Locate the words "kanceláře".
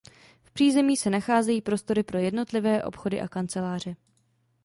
3.27-3.95